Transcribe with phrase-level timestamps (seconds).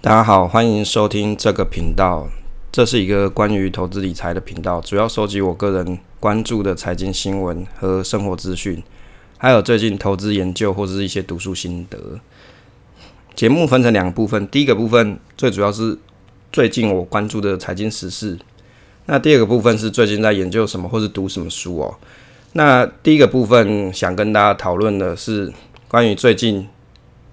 [0.00, 2.28] 大家好，欢迎收听这个频道。
[2.70, 8.80] 这是一个关于投资理财的频道，主要收集我个人关注的财经新闻和生活资讯，
[9.38, 11.98] 还有最近投资研究或者是一些读书心得。
[13.34, 15.98] 节目分成两个部分，第一个部分最主要是
[16.52, 18.38] 最近我关注的财经时事，
[19.06, 21.96] 那第二个部分是最近在研究什么或是读什么书哦。
[22.52, 25.52] 那第一个部分想跟大家讨论的是
[25.88, 26.68] 关于最近。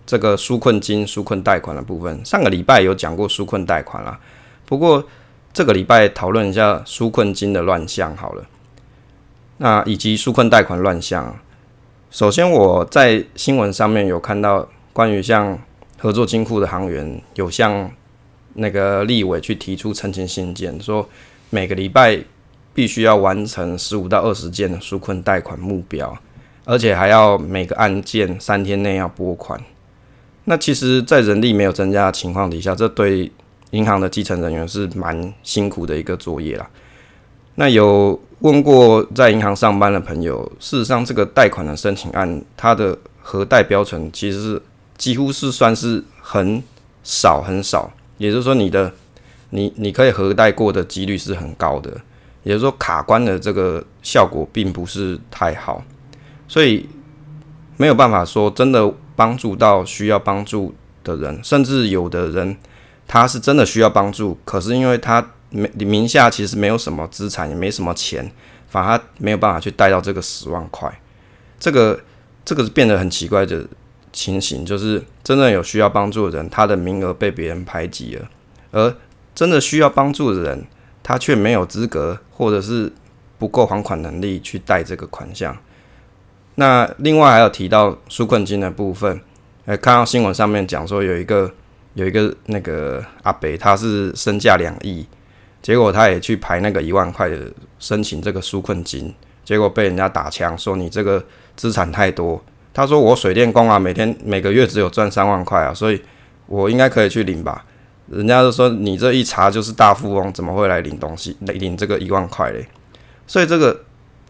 [0.05, 4.19] 这个纾困金、纾困贷款的部分，上个礼拜有讲过纾困贷款啦。
[4.65, 5.03] 不过
[5.53, 8.45] 这个礼拜讨论一下纾困金的乱象好了。
[9.57, 11.33] 那以及纾困贷款乱象，
[12.11, 15.57] 首先我在新闻上面有看到关于像
[15.97, 17.89] 合作金库的行员有向
[18.53, 21.07] 那个立委去提出澄清信件，说
[21.49, 22.19] 每个礼拜
[22.73, 26.17] 必须要完成十五到二十件的纾困贷款目标，
[26.65, 29.59] 而且还要每个案件三天内要拨款。
[30.47, 33.31] 那其实，在人力没有增加的情况底下，这对
[33.71, 36.69] 银行的基层人员是蛮辛苦的一个作业啦。
[37.55, 44.61] 那有问过在银行上班的朋友，事实上，这个贷款的申请案，它的核贷标准其实是
[44.97, 46.61] 几乎是算是很
[47.03, 48.93] 少很少，也就是说，你的
[49.49, 51.89] 你你可以核贷过的几率是很高的，
[52.43, 55.83] 也就是说，卡关的这个效果并不是太好，
[56.47, 56.87] 所以
[57.77, 58.93] 没有办法说真的。
[59.15, 62.57] 帮助到需要帮助的人，甚至有的人
[63.07, 68.31] 他是真的需要帮助，可是因为他没名下其实没有什么资产，也没什么钱，
[68.67, 70.91] 反而没有办法去贷到这个十万块。
[71.59, 71.99] 这个
[72.43, 73.65] 这个是变得很奇怪的
[74.11, 78.29] 情形，就是真正有需要帮助的人，他的名额被别人排挤了，
[78.71, 78.95] 而
[79.33, 80.65] 真的需要帮助的人，
[81.01, 82.91] 他却没有资格，或者是
[83.37, 85.55] 不够还款能力去贷这个款项。
[86.55, 89.19] 那另外还有提到纾困金的部分，
[89.65, 91.51] 呃，看到新闻上面讲说有一个
[91.95, 95.05] 有一个那个阿北，他是身价两亿，
[95.61, 97.37] 结果他也去排那个一万块的
[97.77, 101.21] 申请这个纾困金，结果被人家打枪，说你这个
[101.57, 102.41] 资产太多。
[102.73, 106.01] 他说我水电工啊，每天每个月只有赚三万块啊，所以
[106.47, 107.65] 我应该可以去领吧？
[108.09, 112.65] 人家就说你这一查就是大富翁，怎么会来领东西领领这个一万块嘞？
[113.27, 113.81] 所以这个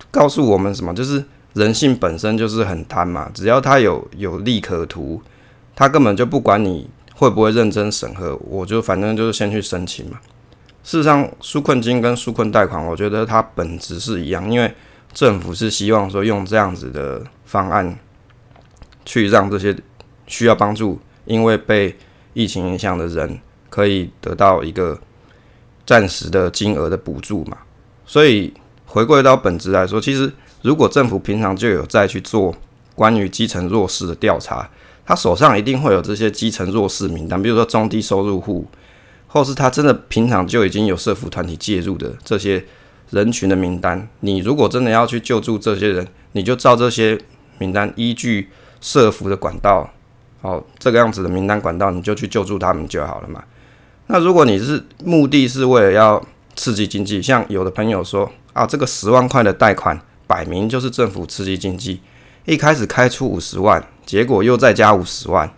[0.09, 0.91] 告诉我们什么？
[0.91, 1.23] 就是。
[1.55, 5.21] 人性本身就是很贪嘛，只要他有有利可图，
[5.73, 10.19] 他根本就不管你会不会认真审核，我就反正就是先去申请嘛。
[10.83, 14.69] 事实上，纾困金跟纾困贷款，我觉得它本质是一样，因为
[15.13, 17.97] 政府是希望说用这样子的方案
[19.05, 19.73] 去让这些
[20.27, 21.95] 需要帮助、因为被
[22.33, 23.39] 疫情影响的人
[23.69, 24.99] 可以得到一个
[25.85, 27.59] 暂时的金额的补助嘛。
[28.05, 28.53] 所以
[28.85, 30.29] 回归到本质来说，其实。
[30.65, 32.51] 如果政府平常就有在去做
[32.95, 34.67] 关于基层弱势的调查，
[35.05, 38.65] 他手上一定会有这些基层弱势名单，比如说中低收入户，
[39.27, 42.65] 或是他真的平常就已经有社服团体介入的这些
[43.11, 44.07] 人群的名单。
[44.21, 47.15] 你如果真的要去救助这些人，你就照这些
[47.59, 48.49] 名单，依据
[48.81, 49.87] 社服的管道，
[50.41, 53.43] 哦，这个样子的名单管道，你就去救助他们就好了嘛。
[54.07, 60.01] 那如果你是目的是为了要刺激经济，像有的朋友说啊，这个十万块的贷款。
[60.27, 62.01] 摆明就是政府刺激经济，
[62.45, 65.51] 一开始开出五十万，结果又再加五十万，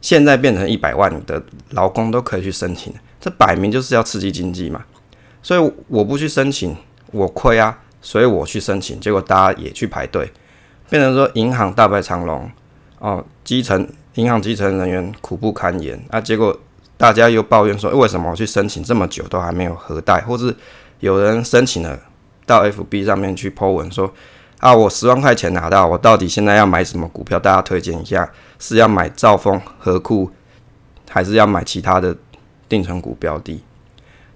[0.00, 4.84] 现在变成一百万的劳工都可以去申请，这摆明就是要刺激经济嘛。
[5.42, 6.76] 所以我不去申请，
[7.10, 10.30] 我亏啊，所以我去申请，结果大家也去排队，
[10.88, 12.50] 变成说银行大排长龙，
[12.98, 16.20] 哦，基层银行基层人员苦不堪言啊。
[16.20, 16.56] 结果
[16.96, 20.54] 大家又抱怨说，为什么我去申请这么久都还没有核贷，或是
[21.00, 21.98] 有人申请了。
[22.46, 24.12] 到 FB 上面去 po 文说
[24.58, 27.36] 啊，我十万块钱拿到，我到底现在要买什么股票？
[27.36, 28.30] 大家推荐一下，
[28.60, 30.30] 是要买兆丰、和库，
[31.10, 32.16] 还是要买其他的
[32.68, 33.60] 定存股标的？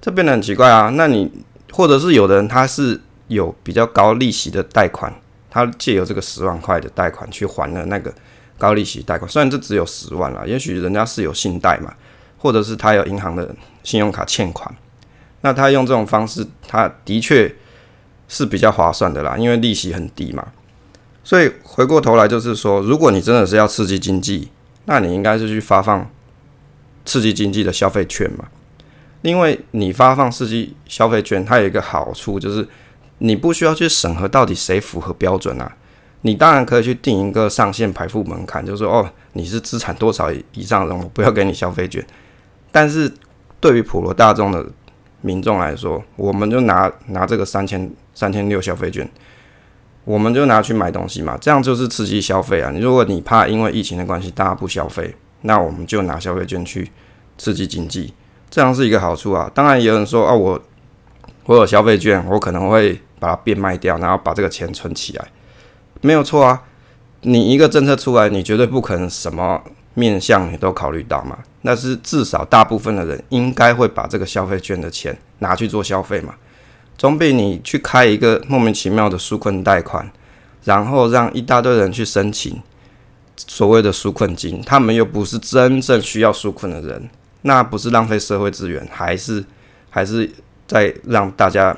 [0.00, 0.90] 这变得很奇怪啊。
[0.96, 1.30] 那你
[1.70, 5.14] 或者是有的人他是有比较高利息的贷款，
[5.48, 8.12] 他借由这个十万块的贷款去还了那个
[8.58, 11.94] 高利息贷款，虽然这只有十万了，也许人家是有信贷嘛，
[12.36, 13.54] 或者是他有银行的
[13.84, 14.74] 信用卡欠款，
[15.42, 17.54] 那他用这种方式，他的确。
[18.28, 20.46] 是比较划算的啦，因为利息很低嘛。
[21.24, 24.48] 所以回过头来就是说，如果你真的是要刺激经济，
[24.84, 26.08] 那你应该是去发放
[27.04, 28.46] 刺激经济的消费券嘛。
[29.22, 32.68] 因为你发放刺激消费券，它有一个好处就是
[33.18, 35.76] 你不需要去审核到底谁符合标准啊。
[36.22, 42.04] 你当然可以去定一个上限排付门槛，就是说哦，你是资产多少以上的人，我不要给你消费券。
[42.70, 43.12] 但是
[43.60, 44.64] 对于普罗大众的
[45.26, 47.90] 民众来说，我们就拿拿这个三千。
[48.18, 49.06] 三千六消费券，
[50.02, 52.70] 我们就拿去买东西嘛，这样就是刺激消费啊。
[52.72, 56.90] 你如果你怕因为疫情的关系大家不消费，那我们就拿消费券去
[57.36, 58.14] 刺激经济，
[58.48, 59.50] 这样是一个好处啊。
[59.54, 60.58] 当然，有人说啊，我
[61.44, 65.28] 我有消费券，我可能会把它变卖掉，然后把这个钱存起来，
[66.00, 66.62] 没有错啊。
[67.20, 69.60] 你一个政策出来，你绝对不可能什么
[69.96, 71.36] 面向你都考虑到嘛。
[71.62, 76.32] 那是至少大部分的人应该会把这个消费券的钱拿去做消费嘛，
[76.96, 80.08] 总比你去开一个莫名其妙的纾困贷款，
[80.62, 82.62] 然后让一大堆人去申请
[83.36, 87.10] 所谓的纾困金，他们又不是真正需要纾困的人，
[87.42, 89.44] 那不是浪费社会资源，还是
[89.90, 90.30] 还是
[90.68, 91.76] 在让大家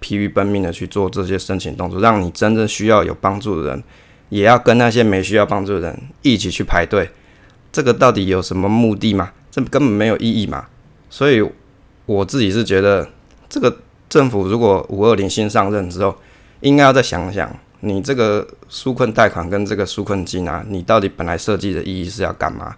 [0.00, 3.82] 疲于奔命的去做这些申请动作，让你真正需要有帮助的人。
[4.28, 7.10] 也要跟那些没需要帮助的人一起去排队，
[7.72, 9.32] 这个到底有什么目的吗？
[9.50, 10.66] 这根本没有意义嘛。
[11.08, 11.42] 所以
[12.06, 13.08] 我自己是觉得，
[13.48, 13.78] 这个
[14.08, 16.16] 政府如果五二零新上任之后，
[16.60, 22.76] 应该要再想想，你这个纾困贷款跟这个纾困金啊，你到底本来设计的意义是要干嘛？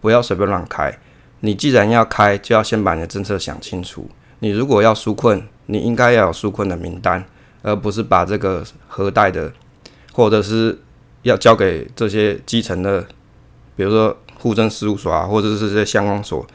[0.00, 0.96] 不要随便乱开。
[1.40, 4.08] 你既然要开，就要先把你的政策想清楚。
[4.40, 7.24] 你如果要纾困，你应该要有纾困的名单，
[7.62, 9.52] 而不是把这个核贷的，
[10.12, 10.78] 或者是。
[11.24, 13.00] 要交给这些基层的，
[13.76, 14.14] 比如说
[14.44, 16.46] 户政事务所啊，或者是这些相关所，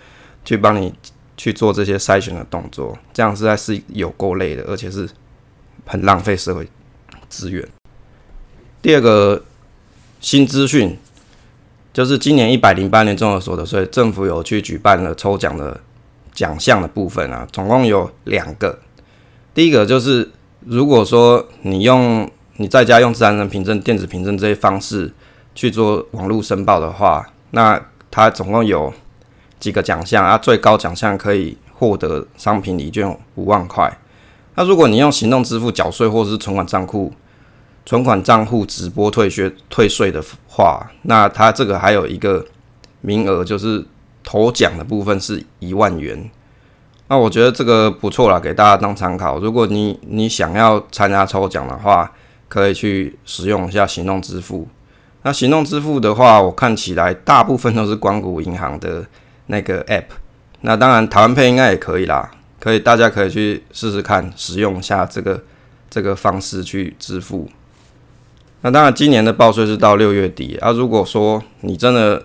[0.46, 0.94] 去帮你
[1.36, 5.10] 去做这些筛选的动作，这样实在是有够累的，而且是
[5.88, 6.70] 很浪费社会
[7.28, 7.68] 资源。
[8.80, 9.44] 第二个
[10.20, 10.96] 新资讯
[11.92, 15.82] 就是今年一百零八年综合所得税，政府有去举办了抽奖的
[16.32, 18.78] 奖项的部分啊，总共有两个。
[19.56, 20.30] 第一个就是
[20.66, 25.12] 如果说你用你在家用自然人凭证、电子凭证这些方式
[25.56, 27.82] 去做网络申报的话，那
[28.12, 28.94] 它总共有
[29.60, 30.38] 几个奖项啊？
[30.38, 33.98] 最高奖项可以获得商品礼券五万块。
[34.56, 37.14] 那如果你用行动支付缴税或者是存款账户、
[37.86, 42.46] 存款账户直播退税退税的话，那它这个还有一个
[43.02, 43.86] 名额，就是
[44.24, 46.30] 头奖的部分是一万元。
[47.08, 49.40] 那我觉得这个不错啦，给大家当参考。
[49.40, 52.12] 如果你你想要参加抽奖的话，
[52.48, 54.68] 可以去使用一下行动支付。
[55.24, 59.06] 那行动支付的话，我看起来大部分都是光谷银行的
[59.48, 60.06] 那个 App。
[60.62, 65.44] 那当然，台湾配应该也可以啦，可以大家可以去试试看，使用一下这个
[65.90, 67.50] 这个方式去支付。
[68.62, 70.72] 那当然，今年的报税是到六月底啊。
[70.72, 72.24] 如果说你真的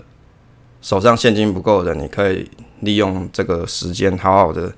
[0.81, 2.51] 手上现金不够的，你可以
[2.81, 4.73] 利用这个时间好好的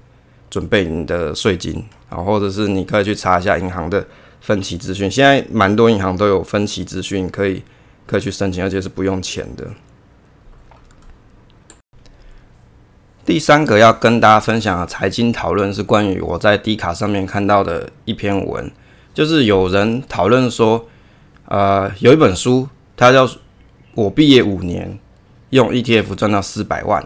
[0.49, 4.07] 准备你的税金啊，或者是你可以去查一下银行的。
[4.39, 7.61] 分期资讯，现在蛮多银行都有分期资讯，可以
[8.07, 9.69] 可以去申请，而且是不用钱的。
[13.25, 18.71] 第三个要跟大家分享的财经讨论是关于我在 D 卡上面看到的一篇文，
[19.13, 20.87] 就是有人讨论说，
[21.47, 23.27] 呃，有一本书，它叫
[23.95, 24.99] 《我毕业五年
[25.51, 27.03] 用 ETF 赚到四百万》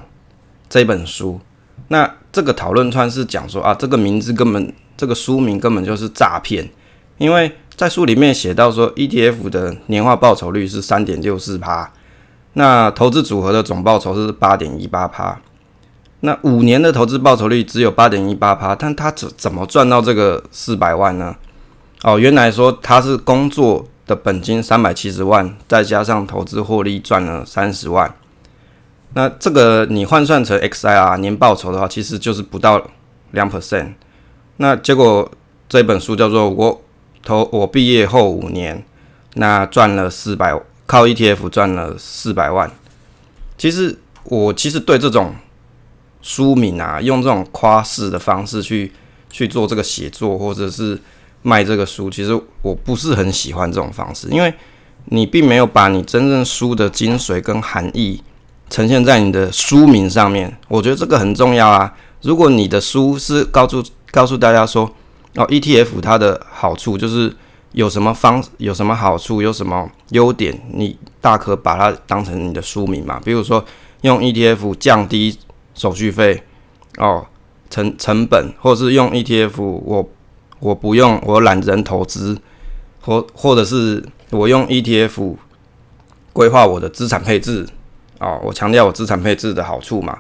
[0.69, 1.41] 这本书。
[1.88, 6.69] 那这个讨论串是讲说啊，这个名字根本，这个书名根本就是诈骗。
[7.17, 11.90] 因为在书里面写到说，ETF 的年化报酬率是三点六四趴，
[12.52, 15.40] 那投资组合的总报酬是八点一八趴，
[16.20, 21.34] 那五年的投资报酬率只有八点一八趴，但他怎怎么赚到这个四百万呢？
[22.02, 28.14] 哦，原来说他是工作的本金三百七十万，再加上投资获利赚了三十万，
[29.14, 32.86] 那这个你换算成 XIR 年报酬的话，其实就是不到
[33.30, 33.94] 两 percent。
[34.58, 35.32] 那结果
[35.66, 36.82] 这本书叫做我。
[37.22, 38.82] 投我毕业后五年，
[39.34, 42.70] 那赚了四百，靠 ETF 赚了四百万。
[43.58, 45.34] 其实我其实对这种
[46.22, 48.90] 书名啊，用这种夸饰的方式去
[49.30, 50.98] 去做这个写作，或者是
[51.42, 54.52] 卖这个书，其实我不是很喜欢这种方式，因为
[55.06, 58.22] 你并没有把你真正书的精髓跟含义
[58.70, 60.56] 呈现在你的书名上面。
[60.68, 61.94] 我觉得这个很重要啊。
[62.22, 64.90] 如果你的书是告诉告诉大家说。
[65.37, 67.32] 哦，ETF 它的好处就是
[67.72, 73.20] 有什么方有什么好处，有什么优点，你大可把它当成你的书名嘛。
[73.25, 73.64] 比如说
[74.00, 75.38] 用 ETF 降低
[75.75, 76.42] 手续费
[76.96, 77.25] 哦，
[77.70, 80.08] 成成本，或者是用 ETF 我
[80.58, 82.37] 我不用我懒人投资，
[83.00, 85.37] 或或者是我用 ETF
[86.32, 87.64] 规划我的资产配置
[88.18, 90.18] 哦，我强调我资产配置的好处嘛。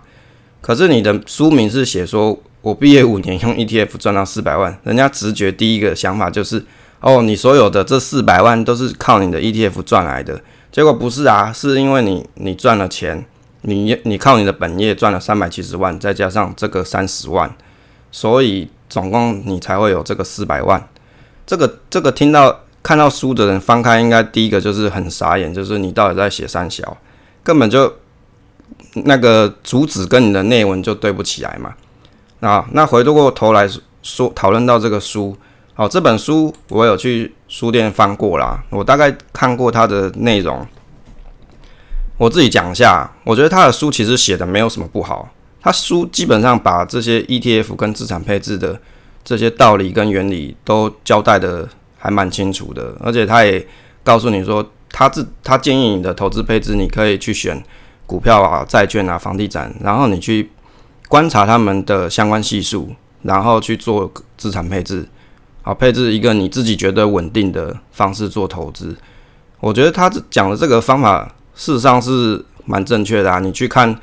[0.60, 2.40] 可是你的书名是写说。
[2.62, 6.64] 我毕业五年用 ETF 赚到四百万，人家直觉第一个想法就是，
[7.00, 10.40] 哦，你所有的这四百万都是靠你的 ETF 赚来的。
[10.70, 13.24] 结果不是啊，是因为你你赚了钱，
[13.62, 17.50] 你你靠你的本业赚了三百七十万，再加上这个三十万，
[18.12, 20.86] 所以总共你才会有这个四百万。
[21.46, 26.98] 这个这个听到看到书的人翻开，应该第一个就是很傻眼，就是你到底在写三小，
[27.42, 27.92] 根本就
[28.92, 31.74] 那个主旨跟你的内文就对不起来嘛。
[32.40, 33.68] 啊，那回过头来
[34.02, 35.36] 说讨论到这个书，
[35.74, 40.66] 好，这本书我有去书店翻过啦，我大概看过它的内容。
[42.16, 45.28] 我自己讲一下，我觉得他的书其实写的没有什么不好。
[45.62, 48.78] 他书基本上把这些 ETF 跟资产配置的
[49.24, 51.68] 这些道理跟原理都交代的
[51.98, 53.66] 还蛮清楚的，而且他也
[54.02, 57.62] 告诉你说，他自他建议你的投资配置，你可以去选
[58.06, 60.50] 股票啊、债券啊、房地产，然后你去
[61.10, 65.06] 观察他们的相关系数，然后去做资产配置，
[65.60, 68.96] 好配置一个你自己觉得稳定的方式做投资。
[69.58, 71.34] 我觉得他讲的这个方法。
[71.52, 73.38] 事实上是蛮正确的啊！
[73.38, 73.94] 你去看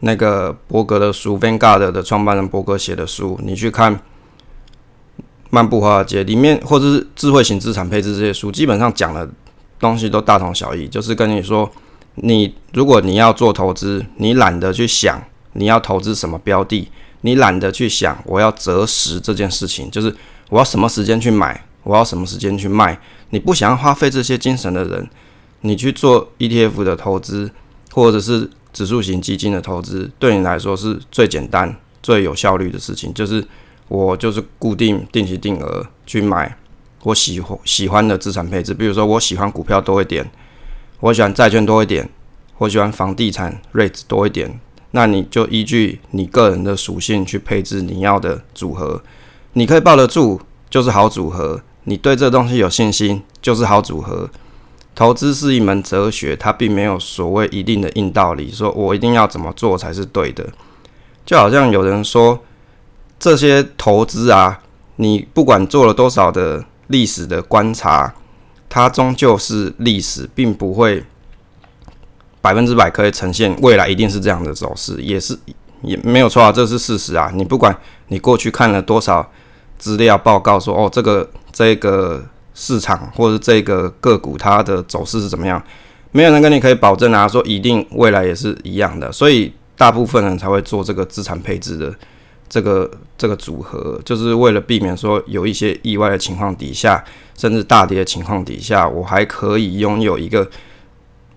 [0.00, 3.94] 那个伯格的书，Vanguard 的创办人伯格写的书，你去看
[5.50, 9.30] 《漫步华尔街》里面，或者是智慧型资产配置这些书，基本上讲的
[9.78, 11.70] 东西都大同小异，就是跟你说，
[12.16, 15.22] 你如果你要做投资，你懒得去想
[15.54, 16.88] 你要投资什么标的，
[17.22, 20.14] 你懒得去想我要择时这件事情，就是
[20.50, 25.08] 我要什么时间去买，我要什么时间去卖，你不想要花费这些精神的人。
[25.66, 27.50] 你去做 ETF 的投资，
[27.90, 33.14] 或者是指数型基金的投资，对你来说是最简单、最有效率的事情。
[33.14, 33.42] 就是
[33.88, 36.54] 我就是固定定期定额去买
[37.04, 40.30] 我喜欢喜欢的资产配置，比如说我喜欢股票多一点，
[41.00, 42.06] 我喜欢债券多一点，
[42.58, 44.60] 我喜欢房地产 rate 多一点，
[44.96, 49.02] 那你就依据你个人的属性去配置你要的组合。
[49.54, 54.30] 你可以抱得住，就是好组合；你对这东西有信心，就是好组合。
[54.94, 60.48] 投资是一门哲学，它并没有所谓一定的硬道理，说我一定要怎么做才是对的。
[61.26, 62.38] 就好像有人说，
[63.18, 64.60] 这些投资啊，
[64.96, 68.14] 你不管做了多少的历史的观察，
[68.68, 71.02] 它终究是历史，并不会
[72.44, 75.34] 百分之百可以呈现未来一定是这样的走势，也是
[75.80, 77.30] 也没有错啊，这是事实啊。
[77.34, 77.74] 你不管
[78.08, 79.26] 你过去看了多少
[79.78, 82.22] 资料报告，说哦，这个这个。
[82.56, 85.60] 市场或者这个个股它的走势是怎么样？
[86.12, 91.92] 没有人跟你可以保证啊，说一定未来也是一样的，所以大部分人才会做这个资产配置的
[92.48, 97.04] 这个这个组合，就是为了避免说有一些意外的情况底下，
[97.36, 100.48] 甚至大跌的情况底下，我还可以拥有一个，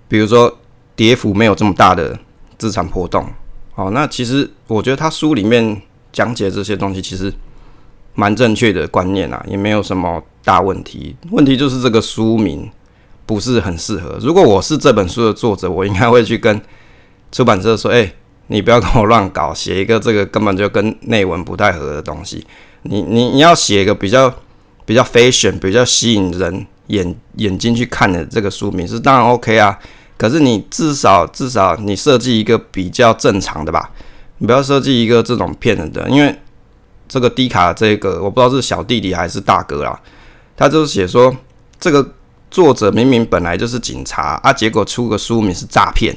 [0.08, 0.56] 比如说
[0.98, 2.20] 跌幅没有这么大的
[2.58, 3.26] 资产波动。
[3.74, 7.34] 好，那其实我觉得他书里面讲解这些东西，其实。
[8.20, 11.16] 蛮正确的观念啊，也没有什么大问题。
[11.30, 12.68] 问题就是这个书名
[13.28, 14.18] 不是很适合。
[14.20, 16.60] 如果我是这本书的作者，我应该会去跟
[17.32, 18.12] 出版社说：“哎，
[18.48, 22.44] 你不要跟我乱搞，写一个这个根本就跟内文不太合的东西。
[22.82, 24.34] 你你你要写一个比较
[24.84, 29.78] 比较 fashion、比较吸引人眼眼睛去看的这个书名是当然 OK 啊。
[30.18, 33.92] 可是你至少至少你设计一个比较正常的吧，
[34.40, 36.36] 你不要设计一个这种骗人的，因为。”
[37.10, 39.98] 这个低卡这个我不知道是小弟弟还是大哥啦，
[40.58, 41.34] 他就是写说
[41.80, 42.06] 这个
[42.52, 46.14] 作者明明本来就是警察啊，结果出个书名是诈骗，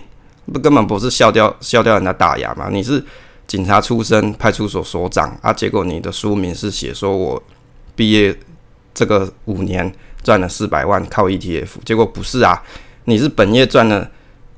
[0.53, 2.69] 不根本不是笑掉笑掉人家大牙嘛？
[2.73, 3.01] 你是
[3.47, 7.41] 警察出身，派出所所长啊，结果你的书名是写说我
[7.95, 8.37] 毕业
[8.93, 12.61] 这个五年赚了四百万靠 ETF，结果不是啊，
[13.11, 14.09] 你是本业赚了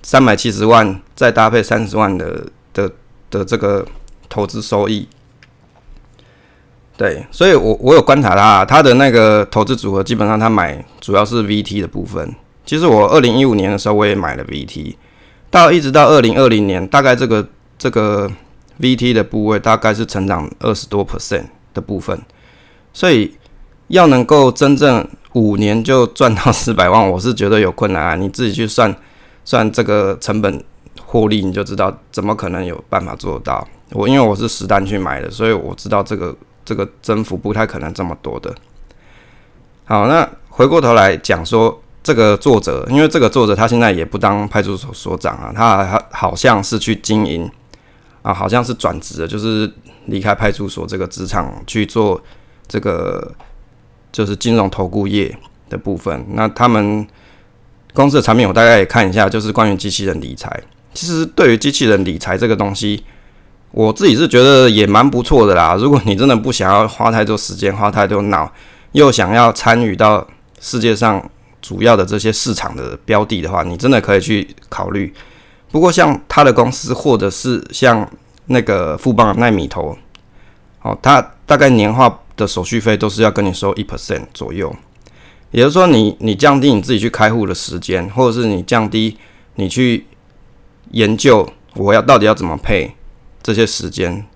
[0.02, 2.44] 三百七十万，再搭配三十万的
[2.74, 2.92] 的
[3.30, 3.86] 的这个
[4.28, 5.08] 投资收益。
[6.98, 12.32] 对，所以我我有观察他，他的那个投资组合基本上他买主要是 VT 的部分。
[12.66, 14.94] 其实我二零一五年的时候我也买了 VT，
[15.50, 18.30] 到一直到二零二零年，大概这个这个
[18.78, 22.20] VT 的部位大概是成长二十多 percent 的部分。
[22.92, 23.34] 所以
[23.92, 28.14] 要能够真正五年就赚到 四百万，我是觉得有困难啊。
[28.14, 28.94] 你自己去算
[29.44, 30.64] 算这个成本
[31.06, 33.66] 获利，你就知道怎么可能有办法做到。
[33.90, 36.36] 我因为我是实单去买的，所以我知道这个。
[36.64, 38.54] 这个增幅不太可能这么多的。
[39.84, 47.50] 好，那回过头来讲说这个作者，因为这个作者他现在也不当派出所所长啊，他他好像是去经营
[48.22, 49.68] 啊，好像是转职的，就是
[50.06, 52.22] 离开派出所这个职场去做
[52.68, 53.34] 这个
[54.12, 55.36] 就是金融投顾业
[55.68, 56.24] 的部分。
[56.34, 57.04] 那他们
[57.94, 60.62] 公司的产品我大概也看一下，就是关于机器人理财。
[60.94, 63.02] 其实对于机器人理财这个东西。
[63.74, 65.74] 我自己是觉得也蛮不错的啦。
[65.80, 68.52] 如果你真的不想要花太多时间、花太多脑，
[68.92, 70.28] 又想要参与到
[70.60, 71.26] 世界上
[71.62, 75.10] 主要的这些市场的标的的话，你真的可以去考虑。
[75.70, 78.06] 不过像他的公司，或者是像
[78.48, 79.96] 那个富邦奈米投，
[80.82, 84.74] 哦，他大概年化的手续费都是要跟你收一 percent 左右。
[85.52, 89.16] 也就是说，你你降低你自己去开户的时间，或者是你降低
[89.54, 90.06] 你去
[90.90, 91.48] 研究。
[91.74, 92.94] 我要到底要怎么配
[93.42, 94.26] 这些时间，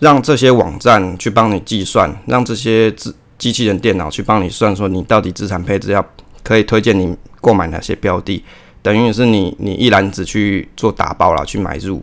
[0.00, 6.04] 让这些网站去帮你计算，让这些机机器人电脑去帮你算，说你到底资产配置要
[6.42, 8.42] 可以推荐你购买哪些标的，
[8.82, 12.02] 等于是你你一篮子去做打包了去买入。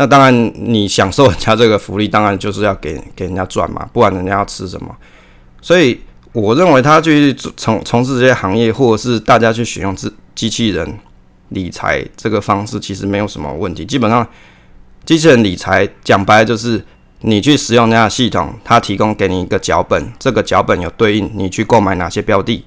[0.00, 4.96] 那当然，你享受人家这个福利，当然就是要给给人家赚嘛，不然人家要吃什么？
[5.60, 6.00] 所以
[6.32, 10.98] 我认为他去从从事这些行业，或者是大家去使用机机器人
[11.48, 13.84] 理财这个方式，其实没有什么问题。
[13.84, 14.24] 基本上，
[15.04, 16.80] 机器人理财讲白就是
[17.22, 22.64] 你去使用人家系统，它提供给你一个脚本，这个脚本有对应你去购买哪些标的，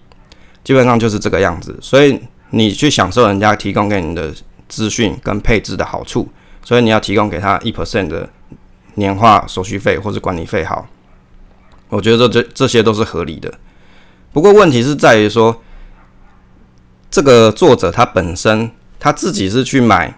[0.65, 1.79] 基本上就是这个样子。
[1.81, 2.19] 所以
[2.49, 4.33] 你去享受人家提供给你的
[4.67, 6.27] 资讯跟配置的好处。
[6.63, 8.29] 所以你要提供给他一 percent 的
[8.95, 10.87] 年化手续费或者管理费，好，
[11.89, 13.53] 我觉得这这这些都是合理的。
[14.33, 15.61] 不过问题是在于说，
[17.09, 20.17] 这个作者他本身他自己是去买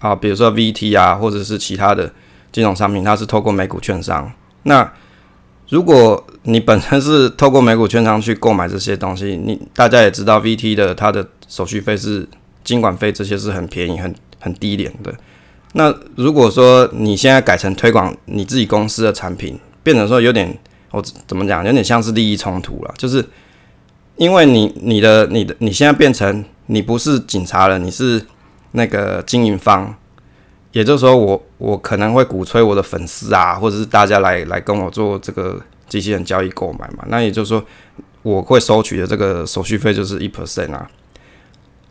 [0.00, 2.12] 啊，比如说 VT 啊，或者是其他的
[2.52, 4.30] 金融商品，他是透过美股券商。
[4.64, 4.92] 那
[5.70, 12.28] 如果你本身是透过美股券商去购买这些东西，你大家也知道 VT 的它的手续费是
[12.62, 15.14] 金管费这些是很便宜、很很低廉的。
[15.76, 20.56] 那如果说你现在改成推广你自己公司的产品，变成说有点
[20.92, 23.24] 我怎么讲，有点像是利益冲突了，就是
[24.16, 28.24] 因为你你的你的你现在变成你不是警察了，你是
[28.70, 29.92] 那个经营方，
[30.70, 37.64] 也就是说我我可能会鼓吹我的粉丝啊，或者是大家来来跟我做这个机器人交易购买嘛，那也就是说
[38.22, 40.88] 我会收取的这个手续费就是一 percent 啊。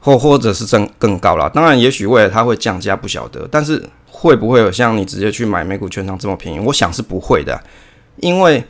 [0.03, 3.47] 或或者是更更高了，当然，也许未来它会降价，不晓得。
[3.49, 3.81] 但是
[4.11, 6.59] 会不会有像你直接去买美股券商这么便宜？
[6.59, 7.63] 我想是不会的，
[8.17, 8.61] 因为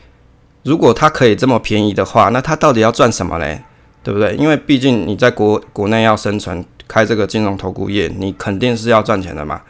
[0.61, 3.63] 如果它可以这么便宜的话，那它到底要赚什么嘞？
[4.03, 4.35] 对不对？
[4.35, 9.63] 因为毕竟你在国国内要生存，开这个金融投顾业，你肯定是要赚钱的嘛，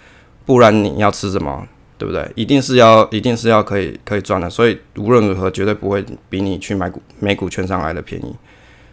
[0.45, 1.65] 不然你要吃什么？
[1.97, 2.29] 对不对？
[2.35, 8.35] 一定是要一定是要可以可以赚的，所以无论如何绝对不会比你去买股美股券商来的便宜。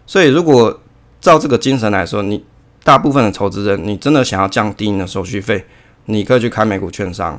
[0.06, 0.80] 所以如果
[1.20, 2.44] 照这个精神来说，你。
[2.82, 5.66] 大部分的投资人，你真的想要降低你的手续费，
[6.06, 7.38] 你可以去开美股券商。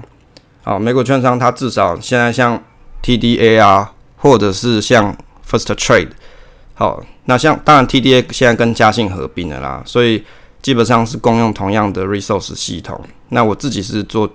[0.63, 2.63] 好，美股券商它至少现在像
[3.01, 5.17] TDA 啊，或者是像
[5.49, 6.09] First Trade。
[6.75, 10.23] 好，那像当然 TDA 现在跟嘉信合并了啦，所以
[10.61, 13.01] 基本上是共用同样的 resource 系统。
[13.29, 14.31] 那我自己是做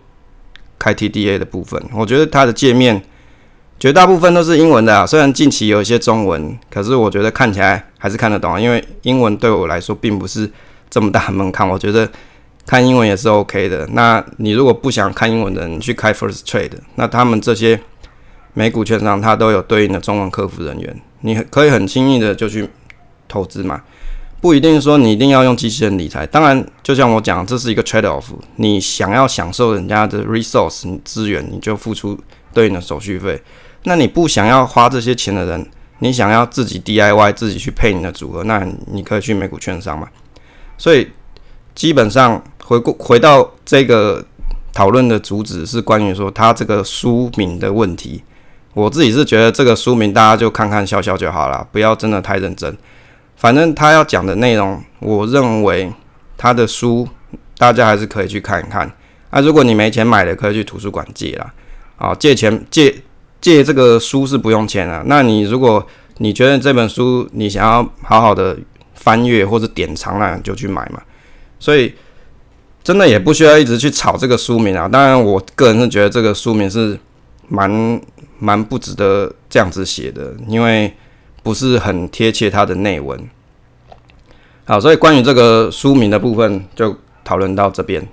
[0.78, 3.00] 开 TDA 的部分，我觉得它的界面
[3.78, 10.50] 绝大部分都是英文的啊，虽然近期有一些中文，可是我觉得看起来还是看得懂，因为英文对我来说并不是。
[10.96, 12.10] 这么大门槛， 我觉得
[12.64, 13.86] 看英文也是 OK 的。
[13.92, 17.78] 那你如果不想看英文的，你去开 First Trade，那他们这些
[18.54, 22.66] 美股券商，它都有对应的中文客服人员，你可以很轻易的就去
[23.28, 23.82] 投资嘛。
[24.40, 26.26] 不一定说你一定要用机器人理财。
[26.26, 28.24] 当然，就像我讲，这是一个 trade off。
[28.56, 32.18] 你想要享受人家的 resource 资源，你就付出
[32.54, 33.42] 对应的手续费。
[33.82, 35.66] 那你不想要花这些钱的人，
[35.98, 40.08] 你想要自己 DIY 自己去配你的组合，那你可以去美股券商嘛。
[40.78, 41.10] 所以
[41.74, 44.24] 基本上回过回到这个
[44.72, 48.22] 讨论的主旨是关于说他这个书名的问题。
[48.74, 52.76] 我自己是觉得这个书名大家就看看笑笑就好了，不要真的太认真。
[53.36, 55.90] 反正他要讲的内容，我认为
[56.36, 57.08] 他的书
[57.56, 58.90] 大家还是可以去看一看。
[59.30, 61.52] 啊，如果你没钱买的，可以去图书馆借啦。
[61.96, 62.94] 啊，借钱借
[63.40, 65.02] 借这个书是不用钱的。
[65.06, 65.86] 那你如果
[66.18, 68.56] 你觉得这本书你想要好好的。
[69.06, 71.00] 翻阅或者典藏那就去买嘛，
[71.60, 71.94] 所以
[72.82, 74.88] 真的也不需要一直去炒这个书名啊。
[74.88, 76.98] 当然，我个人是觉得这个书名是
[77.46, 78.00] 蛮
[78.40, 80.92] 蛮不值得这样子写的，因为
[81.44, 83.16] 不是很贴切它的内文。
[84.64, 88.04] 好，所以关于这个书名的部分就讨论到这边。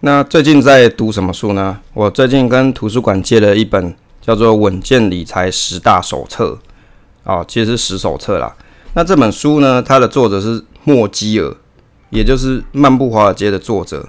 [0.00, 1.80] 那最近在读什么书呢？
[1.94, 6.58] 我最近跟图书馆借了一本叫做《稳健理财十大手册》
[7.32, 8.54] 啊，其实是十手册啦。
[8.94, 9.82] 那这本书呢？
[9.82, 11.54] 它的作者是莫基尔，
[12.10, 14.08] 也就是《漫步华尔街》的作者。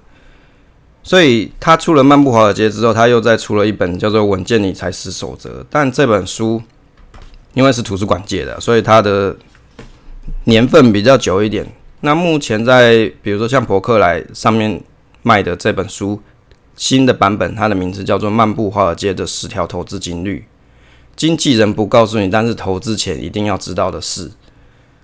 [1.01, 5.61] 所以他出了《漫步华尔街》之后，他又再出了一本叫做《稳健理财十守则》。
[5.69, 6.61] 但这本书
[7.53, 9.35] 因为是图书馆借的，所以它的
[10.45, 11.65] 年份比较久一点。
[12.01, 14.81] 那目前在比如说像博客来上面
[15.21, 16.21] 卖的这本书
[16.75, 20.39] 新的版本，它的名字叫做《漫步华尔街的十条投资金律》，
[21.15, 24.31] 经纪人不告诉你，但是投资前一定要知道的事。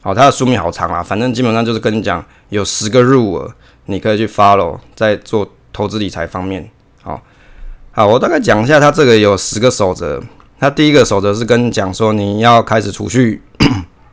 [0.02, 3.52] 好，它的书名好长啊，反正基本上就是跟你讲有十个 rule，
[3.86, 6.70] 你可以去 follow，在做投资理财方面。
[7.02, 7.22] 好，
[7.92, 10.24] 好，我大概讲一下，它这个有十个守则。
[10.60, 13.42] 它第一个守则是跟你讲说你要开始储蓄，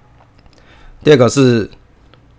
[1.02, 1.68] 第二个是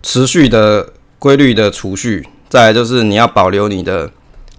[0.02, 4.10] 持续的规律的储蓄，再来就是你要保留你的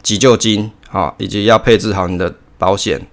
[0.02, 3.06] 急救金，好，以及要配置好你的保险。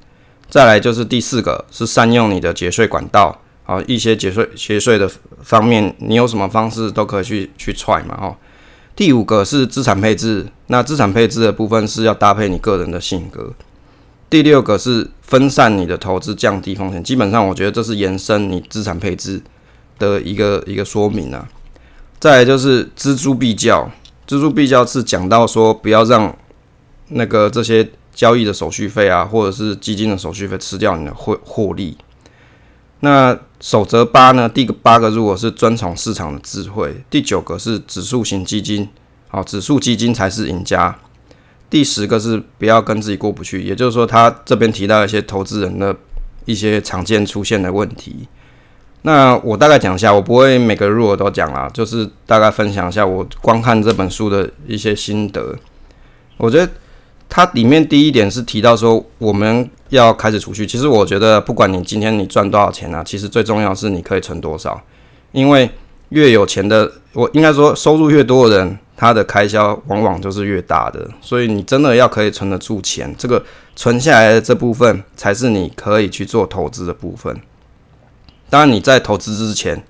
[0.50, 5.10] 再来就是第四个是善用你的节税管道，好，一些节税节税的
[5.42, 8.38] 方面，你有什么方式都可以去去踹嘛，哈。
[8.96, 13.52] 第五个是资产配置，那资产配置的部分是要搭配你个人的性格。
[14.30, 17.04] 第六个是分散你的投资，降低风险。
[17.04, 19.42] 基本上，我觉得这是延伸你资产配置
[19.98, 21.48] 的一个一个说明啊。
[22.20, 23.92] 再来就是锱铢必较，
[24.28, 26.36] 锱铢必较是讲到说不要让
[27.10, 31.98] 那个这些交易的手续费啊，或者是基金的手续费吃掉你的获获利。
[33.02, 34.48] 那守则八呢？
[34.48, 38.88] 第八个如果是遵从市场的智慧，第九个是指数型基金，
[39.28, 40.98] 好，指数基金才是赢家。
[41.70, 45.96] 第十个是不要跟自己过不去，也就是说，他这边提到一些投资人的
[46.46, 48.28] 一些常见出现的问题。
[49.02, 55.56] 那我大概讲一下，我不会每个 rule 都讲啦，就是大概分享一下我观看这本书的一些心得。
[56.38, 56.72] 我觉得。
[57.28, 60.66] 它里面第一点是提到说我们要开始储蓄。
[60.66, 64.82] 其实我觉得，不管你今天你赚多少钱啊，其实最重要是你可以存多少。
[65.34, 65.70] 因为
[66.10, 71.10] 越有钱的，我应该说收入越多的人，他的开销往往就是越大的。
[71.20, 73.44] 所以你真的要可以存得住钱，这个
[73.76, 77.36] 存下来的这部分才是你可以去做投资的部分。
[78.50, 79.84] 当然你在投资之前，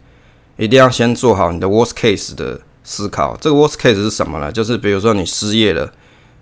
[0.57, 3.37] 一定要先做好你的 worst case 的思考。
[3.39, 4.51] 这个 worst case 是什么呢？
[4.51, 5.91] 就是比如说你失业了。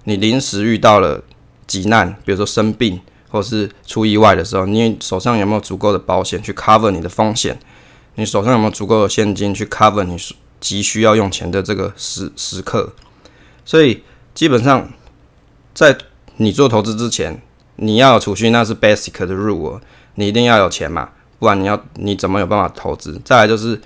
[0.06, 1.24] 你临时遇到了
[1.66, 7.58] 急难，比如说生病或是出意外的时候，你手上有没有足够的保险去 cover 你的风险？
[8.16, 10.16] 你手上有没有足够的现金去 cover 你
[10.60, 12.94] 急需要用钱的这个时时刻？
[13.66, 14.90] 所以基本上
[15.74, 15.98] 在
[16.38, 17.42] 你做投资之前，
[17.78, 19.80] 你要有储蓄，那是 basic 的 rule。
[20.16, 23.20] 你一定要有钱嘛，不然你要你怎么有办法投资？
[23.26, 23.82] 再来就是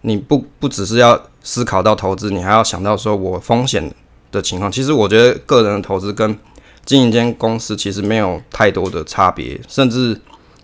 [0.00, 3.94] 你不不只是要思考到投资，你还要想到说我风险。
[4.30, 6.38] 的情况，其实我觉得个人的投资跟
[6.84, 10.20] 经营间公司其实没有太多的差别，甚至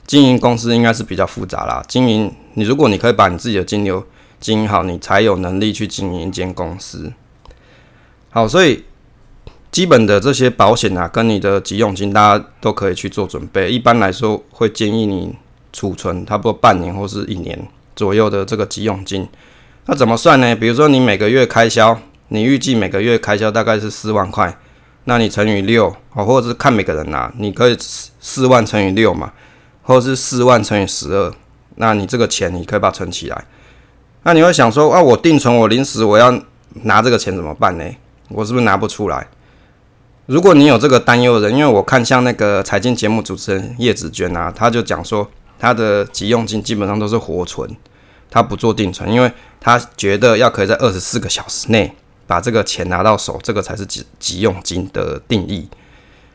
[0.06, 1.82] 经营公司应该是比较复杂啦。
[1.88, 4.04] 经营你，如果你可以把你自己的金流
[4.40, 7.12] 经营好，你才有能力去经营一间公司。
[8.30, 8.84] 好，所以
[9.70, 13.70] 基本的这些保险啊，跟你的急用金，大家都可以去做准备。
[13.70, 15.34] 一般来说，会建议你
[15.72, 19.28] 储存差不多半年或是一年左右的这个急用金。
[19.86, 20.54] 那怎么算呢？
[20.56, 21.98] 比如说你每个月开销。
[22.34, 24.58] 你预计每个月开销大概是四万块，
[25.04, 29.32] 那你乘以六，哦，或者是看每个人拿，你可以四万乘以六嘛，
[29.82, 31.32] 或者是四万乘以十二，
[31.76, 33.44] 那你这个钱你可以把它存起来。
[34.24, 36.36] 那你会想说，啊，我定存，我临时我要
[36.82, 37.84] 拿这个钱怎么办呢？
[38.30, 39.28] 我是不是拿不出来？
[40.26, 47.70] 如果你有这个担忧的人，因为我看像那个财经节目主持人叶子娟啊，他就讲说，他的急用金基本上都是活存，
[48.28, 51.94] 他不做定存，因为他觉得要可以在二十四个小时内。
[52.26, 55.68] 把这个钱拿到手，这个才是急急用金的定义，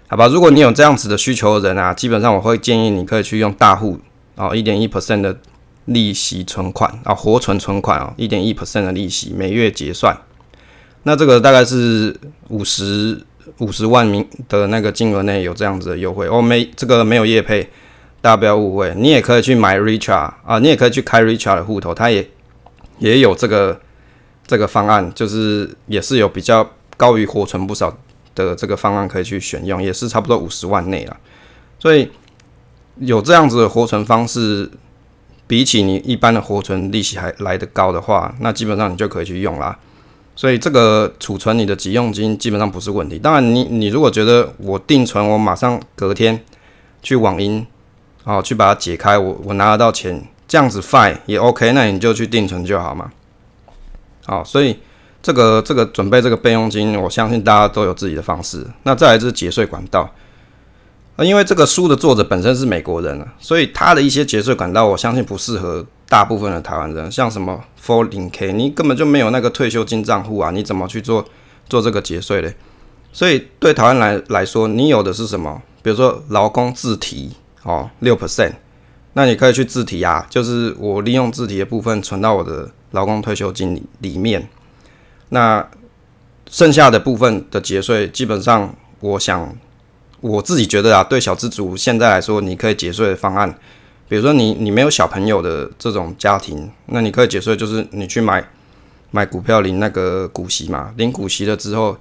[0.08, 0.28] 好吧？
[0.28, 4.00] 如果你有这样子的需求的人啊，基本上我会建议你可以去用大户
[4.36, 5.40] 哦，一点一 percent 的
[5.86, 10.16] 利息存款啊，活存存款啊，一点一 percent 的利息，每月结算。
[11.04, 12.16] 那这个大概是
[12.50, 13.26] 五十
[13.58, 17.64] 五十万名的那个金额内有这样子的优惠哦，没这个没有业配，
[18.22, 18.94] 大家不要误会。
[18.96, 22.30] 你也可以去买 Richard 啊，你也可以去开 Richard 的户头，它也
[23.00, 23.80] 也有这个。
[24.50, 27.96] 这个方案就是也是有比较高于活存不少
[28.34, 31.16] 的这个方案可以去选用，也是差不多五十万内了。
[31.78, 32.10] 所以
[32.96, 34.72] 有这样子的活存方式，
[35.46, 39.78] 比起你一般的活存利息还来得高的话，那基本上你就可以去用啦。
[40.36, 43.20] 所以这个储存你的急用金基本上不是问题。
[43.20, 46.44] 当然，你你如果觉得我定存，我马上隔天
[47.04, 47.64] 去网银
[48.24, 53.12] 哦去把它解开，我我拿得到钱，这样子 fine 也 OK，那你就去定存就好嘛。
[54.26, 54.78] 好，所以
[55.22, 58.66] 这个这个准备这个备用金，我相信大家都有自己的方式。
[58.84, 60.10] 那再来就是节税管道，
[61.16, 67.12] 呃，因为这个书的作者本身是美国人啊，所以他的一些节税管道，我相信不适合大部分的台湾人。
[67.12, 71.26] 像什么 Four 零 K，你根本就没有那个退休金账户啊，你怎么去做
[71.68, 72.54] 做这个节税嘞？
[73.12, 75.62] 所以对台湾来来说，你有的是什么？
[75.82, 77.32] 比如说劳工自提
[77.64, 78.54] 哦，六 percent，
[79.14, 82.70] 那你可以去自提啊，就是我利用自提的部分存到我的。
[82.92, 84.48] 劳工退休金里里面，
[85.30, 85.68] 那
[86.50, 89.56] 剩下的部分的节税，基本上我想
[90.22, 93.54] 我自己觉得啊，对小资族现在来说，你可以节税的方案，
[94.08, 98.44] 比如说你你没有小朋友的这种家庭，那你可以节税，就是你去买
[99.12, 101.96] 买股票领那个股息嘛，领股息了之后，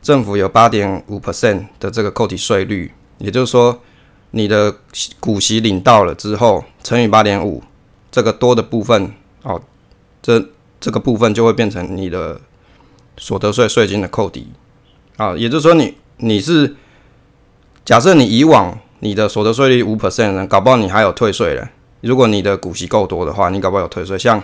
[0.00, 3.78] 政府有八点五 percent 的这个扣抵税率，也就是说
[4.30, 4.74] 你的
[5.20, 7.62] 股息领到了之后乘以八点五，
[8.10, 9.60] 这个多的部分哦。
[10.22, 10.44] 这
[10.80, 12.40] 这个部分就会变成你的
[13.16, 14.48] 所得税税金的扣抵
[15.16, 16.74] 啊，也就是说，你你是
[17.84, 21.70] 假设你以往你的所得税率五 percent 呢，搞不好你还有退税了。
[22.02, 24.18] 如果你的股息够多的话，你搞不好有退税。
[24.18, 24.42] 像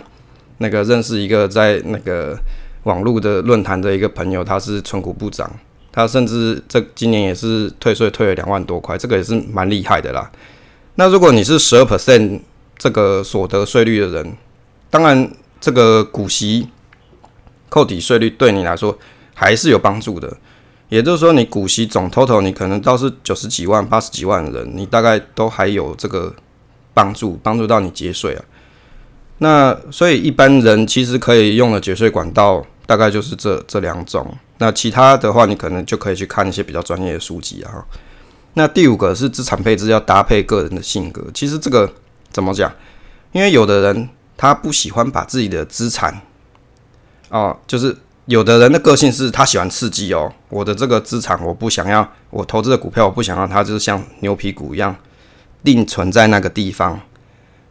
[0.59, 2.37] 那个认识一个在那个
[2.83, 5.51] 网络的论坛的一个朋友，他是存股部长，
[5.91, 10.31] 他甚至这今年也是退税退了两万多块，这个也是蛮厉害的啦。
[10.95, 12.39] 那如果你是十二 percent
[12.77, 14.37] 这个所得税率的人，
[14.91, 16.69] 当然这个股息
[17.69, 18.97] 扣抵税率对你来说
[19.33, 20.37] 还是有帮助的。
[20.89, 26.33] 也就是说，你股息总 total 你可能倒是九十几万、八十几万的人，你大概都还有这个
[26.93, 28.43] 帮助，帮助到你节税啊。
[29.39, 34.33] 那所以一般人其实可以用的节税管道大概就是这这两种。
[34.59, 37.85] 那其他的话，你可能就可以去看一些比较专业的书籍啊。
[38.53, 41.23] 那第五个是资产配置要搭配个人的性格。
[41.33, 41.91] 其实这个
[42.31, 42.73] 怎么讲？
[43.33, 46.21] 因为有的人他不喜欢把自己的资产，
[47.29, 47.97] 哦，就是。
[48.27, 54.93] 有的人的个性是他喜欢刺激哦，我的这个资产我不想要，我投资的股票我不想让它就是像牛皮股一样
[55.63, 56.99] 定存在那个地方。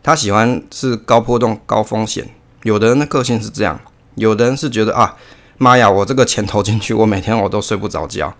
[0.03, 2.27] 他喜欢是高波动高风险。
[2.63, 3.79] 有的人的个性是这样，
[4.15, 5.15] 有的人是觉得啊，
[5.59, 8.35] 妈呀，我这个钱投进去，我每天我都睡不着觉。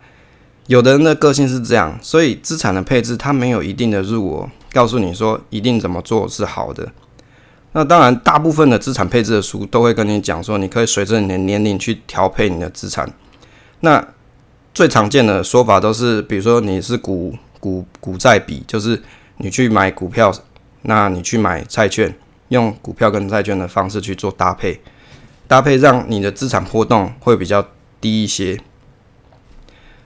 [0.69, 6.91] 有的人的个性是这样，所以资产的配置它没有一定的入额，告诉你说一定怎么做是好的。
[7.77, 13.07] 那当然，大部分的资产配置的书都会跟你讲说，你可以随着你的年龄去调配你的资产。
[13.81, 14.03] 那
[14.73, 19.03] 最常见的说法都是，比如说你是股股股债比，就是
[19.37, 20.33] 你去买股票，
[20.83, 22.17] 那你去买债券，
[22.49, 24.81] 用股票跟债券的方式去做搭配，
[25.47, 27.63] 搭配让你的资产波动会比较
[28.01, 28.59] 低一些。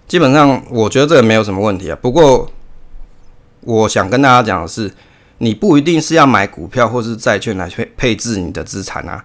[0.08, 1.96] 基本上，我觉得这个没有什么问题啊。
[2.02, 2.50] 不过，
[3.60, 4.92] 我想跟大家讲的是。
[5.42, 9.24] 你不一定是要买股票或是债券来配配置你的资产啊，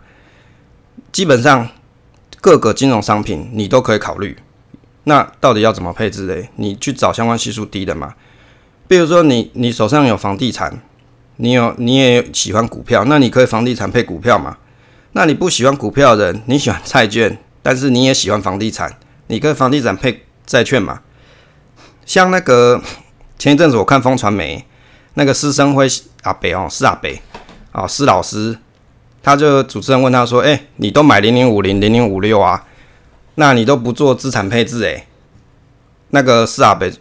[1.12, 1.68] 基本上
[2.40, 4.38] 各个金融商品你都可以考虑。
[5.04, 6.50] 那到底要怎么配置嘞？
[6.56, 8.16] 你去找相关系数低的嘛。
[8.88, 10.82] 比如说你你手上有房地产，
[11.36, 14.58] 你有你也喜欢股票，那你可以房地产配股票嘛。
[15.12, 18.98] 那你不喜欢股票的人，你喜欢债券，但是你也喜欢房地产，
[19.28, 21.02] 你可以房地产配债券嘛。
[22.06, 22.82] 像那个
[23.38, 24.66] 前一阵子我看风传媒。
[25.16, 25.88] 那个师生会
[26.24, 27.22] 阿北哦，是阿北
[27.72, 28.58] 啊，施老师，
[29.24, 32.66] 他就主持人问他说：“哎，你都买零零五零、零零五六啊？
[33.36, 35.08] 那你都不做资产配置？”哎，
[36.10, 36.94] 那个是阿北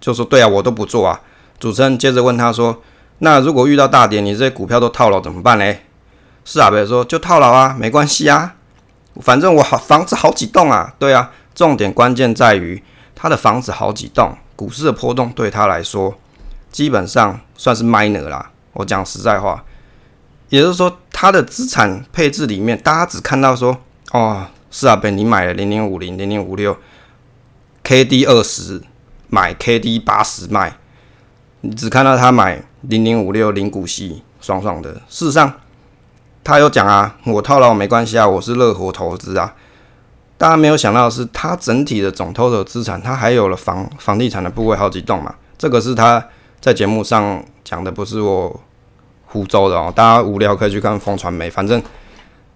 [0.00, 1.20] 就说：“对啊，我都不做啊。”
[1.58, 2.82] 主持人接着问他说
[3.20, 5.84] ：“那如果遇到大跌，你这些股票都套牢怎么办嘞？”
[6.44, 8.54] 是阿北说：“就套牢啊，没关系啊，
[9.22, 12.82] 反正我好房子好几栋啊。”对啊，重点关键在于
[13.14, 16.14] 他的房子好几栋，股市的波动对他来说。
[16.70, 19.64] 基本上算是 minor 啦，我讲实在话，
[20.50, 23.76] 也就是说，它的资产配置里面，大家只看到说，
[24.12, 26.76] 哦，是啊，被你买了零零五零、零零五六
[27.82, 28.82] ，K D 二十
[29.28, 30.76] 买，K D 八十卖，
[31.62, 34.92] 你只看到他买零零五六零股息，爽爽的。
[35.08, 35.52] 事实上，
[36.44, 39.54] 他有讲啊，我套牢没关系啊，我是乐活投资啊。
[40.36, 46.24] 大家没有想到的是，他整体的总投的资产，他还有了房房地产的部位好几栋嘛，这个是他。
[46.60, 48.60] 在节目上讲的不是我
[49.26, 51.82] 湖州的哦，大家无聊可以去看风传媒，反正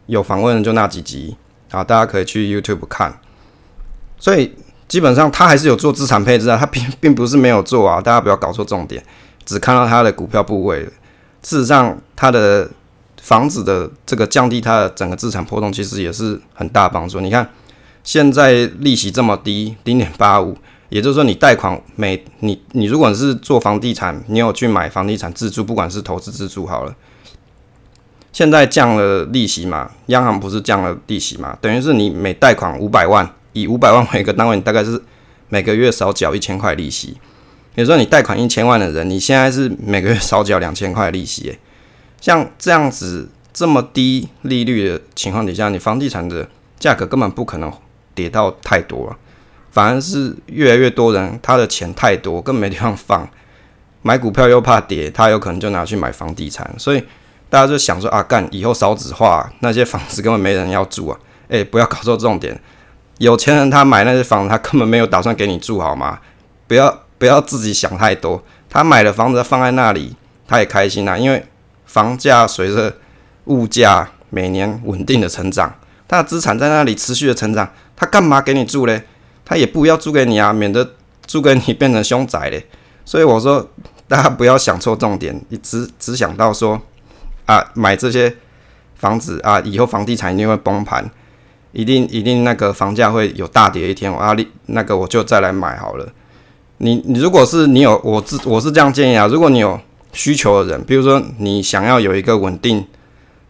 [0.06, 1.36] 有访问就那几集
[1.70, 3.20] 啊，大家可以去 YouTube 看。
[4.18, 4.54] 所以
[4.88, 9.02] 基本上他还是有做资产配置啊，他 并并不是没有做啊，大家不要搞错重点，
[9.44, 10.84] 只看到他的股票部位。
[11.42, 12.70] 事实上，他的
[13.20, 17.20] 房子的这个降低他的整个资产波动，其实也是很大帮助。
[17.20, 17.48] 你看
[18.02, 20.56] 现在利息这么低，零点八五。
[20.92, 26.94] 也就是说，你贷款每你你如果是做房地产，你有去买房地产自住，不管是投资自住好了，
[28.30, 35.02] 现在降了利息嘛，央行不是降了利息嘛，等于是你每贷款五百万，以五百万为一个单位，你大概是
[35.48, 37.16] 每个月少缴一千块利息。
[37.74, 41.58] 比如说你贷款一千万的人，你现在是每个月少缴两千块利息，诶，
[42.20, 46.46] 像这样子这么低利率的情况底下，你房地产的
[46.78, 47.72] 价格根本不可能
[48.14, 49.16] 跌到太多了。
[49.72, 53.28] 反而是越来越多人，他的钱太多，根本没地方放。
[54.02, 56.70] 买股票又怕跌，他有可能就拿去买房地产。
[56.78, 57.02] 所以
[57.48, 61.18] 大家就想说啊，干以后少子化，那些房子根本没人要住啊。
[61.48, 62.60] 诶，不要搞错重点。
[63.18, 66.18] 有钱人他买那些房子，他根本没有打算给你住，好吗？
[66.66, 68.42] 不要不要自己想太多。
[68.68, 71.46] 他买了房子放在那里，他也开心啊，因为
[71.86, 72.94] 房价随着
[73.44, 75.72] 物价每年稳定的成长，
[76.08, 79.04] 他的资产在那里持续的成长，他干嘛给你住嘞？
[79.52, 80.94] 他也不要租给你啊，免得
[81.26, 82.66] 租给你变成凶宅嘞。
[83.04, 83.68] 所以我说，
[84.08, 86.80] 大家不要想错重点，你只只想到说
[87.44, 88.34] 啊，买这些
[88.94, 91.10] 房子啊，以后房地产一定会崩盘。
[91.72, 96.06] 一定一定那个房价会有大跌一天，我阿力那个我就再来买好了。
[96.76, 99.80] 你你如果是你有我自我是这样建议啊，如果你有
[100.12, 102.86] 需求的人，比如说你想要有一个稳定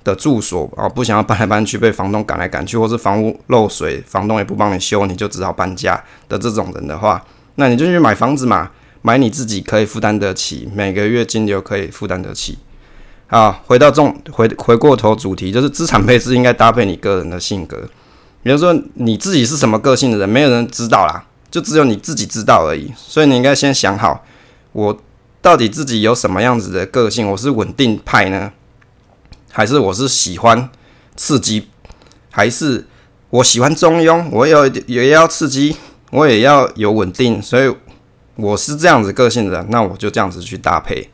[0.05, 7.25] 的住所啊，不想要搬来搬去被房东赶来赶去，或是房屋漏水，房东也不帮你修，你就只好搬家的这种人的话，
[7.57, 8.71] 那你就去买房子嘛，
[9.03, 12.59] 买你自己可以负担得起，每个月金流可以负担得起。
[13.29, 17.79] 啊，回到重回回过头主题，就是资产配置应该搭配你个人的性格。
[18.43, 21.25] 比如说你自己是什么个性的人，没有人知道啦。
[21.51, 24.25] 就只有你自己知道而已，所以你应该先想好，
[24.73, 24.99] 我
[25.43, 27.31] 到底自己有什么样子的个性？
[27.31, 28.51] 我是稳定派呢，
[29.53, 30.69] 还是我是喜欢
[31.15, 31.69] 刺激？
[32.31, 32.87] 还是
[33.31, 34.29] 我喜欢中庸？
[34.33, 35.77] 我有也要刺激，
[36.11, 37.73] 我也要有稳定，所以
[38.37, 41.11] 我是这样子个性的，那我就这样子去搭配。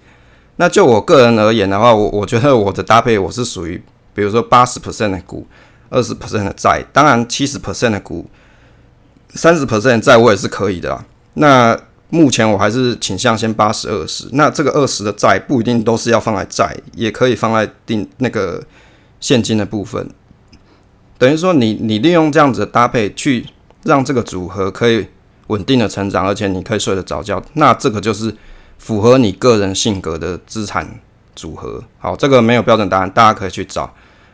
[0.56, 3.82] 那就我个人而言的话，我我觉得我的搭配我是属于，
[4.14, 5.46] 比如说八十 percent 的股，
[5.90, 8.30] 二十 percent 的债，当然七十 percent 的股。
[9.34, 11.04] 三十 percent 债我也是可以的。
[11.34, 11.78] 那
[12.10, 14.28] 目前我还是倾向先八十二十。
[14.32, 18.62] 那这个二十的债不一定都是要放在债，也可以放在定那个
[19.20, 20.08] 现金的部分。
[21.18, 23.44] 等于说，你你利用这样子的搭配去
[23.82, 25.06] 让这个组合可以
[25.48, 27.42] 稳定的成长，而且你可以睡得着觉。
[27.54, 28.34] 那这个就是
[28.78, 31.00] 符合你个人性格的资产
[31.36, 31.84] 组合。
[31.98, 33.92] 好，这个没有标准答案，大家可以去找。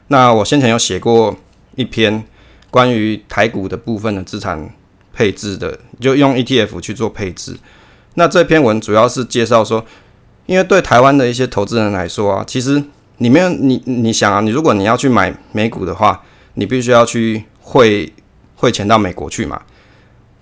[0.08, 1.36] 那我先前有写过
[1.74, 2.22] 一篇
[2.70, 4.70] 关于台股的部分的资产。
[5.14, 7.56] 配置的就用 ETF 去做配置。
[8.16, 9.84] 那这篇文主要是介绍说，
[10.46, 12.82] 因为对台湾的一些投资人来说啊，其实
[13.18, 16.22] 你没有你你想啊，你如果你要去买美股的话，
[16.54, 18.12] 你必须要去汇
[18.54, 19.60] 汇钱到美国去嘛，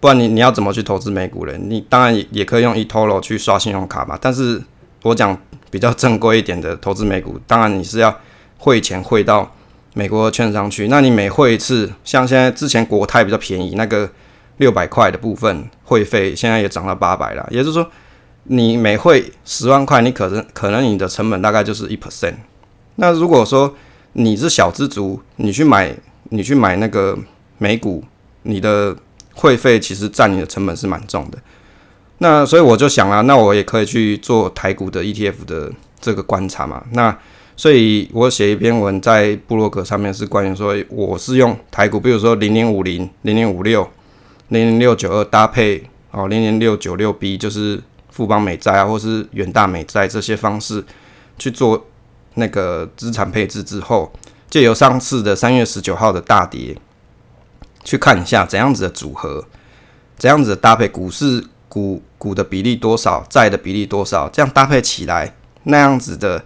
[0.00, 1.52] 不然你你要怎么去投资美股呢？
[1.58, 4.18] 你当然也也可以用 eToro 去刷信用卡嘛。
[4.20, 4.60] 但是
[5.02, 5.34] 我讲
[5.70, 8.14] 比较正规一点的投资美股，当然你是要
[8.58, 9.54] 汇钱汇到
[9.94, 10.88] 美国的券商去。
[10.88, 14.10] 那你每汇一次，像现在之前国泰比较便宜那个。
[14.62, 17.84] 六百块的部分会费现在也涨到八百了，也就是说，
[18.44, 22.36] 你每汇十万块，你可能可能你的成本大概就是一 percent。
[22.94, 23.74] 那如果说
[24.12, 25.92] 你是小资族，你去买
[26.30, 27.18] 你去买那个
[27.58, 28.04] 美股，
[28.44, 28.96] 你的
[29.34, 31.38] 会费其实占你的成本是蛮重的。
[32.18, 36.84] 那所以我就想了，那我也可以去做台股的 ETF 的这个观察嘛。
[36.92, 37.18] 那
[37.56, 43.88] 所以我写一篇文在部落格上面是关于说，我是用台股，比如说零零五零、零零五六。
[44.52, 50.84] 零零六九二搭配哦，零零六九六 B 就是富邦美债啊，或是远大美债这些方式
[51.38, 51.86] 去做
[52.34, 54.12] 那个资产配置之后，
[54.50, 56.76] 借由上次的三月十九号的大跌，
[57.82, 59.42] 去看一下怎样子的组合，
[60.18, 66.44] 怎样子的搭配，股市股股的比例多少，债的比例多少，这样搭配起来那样子的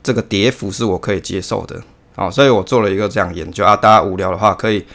[0.00, 1.82] 这个跌幅是我可以接受的。
[2.14, 4.86] 好，所以我做了一个这样研究啊，大家无聊的话可以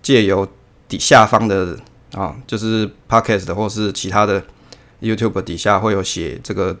[0.00, 0.48] 借由
[0.88, 1.76] 底下方的。
[2.12, 4.42] 啊，就是 podcast 或是其他的
[5.00, 6.76] YouTube 底下会有写这个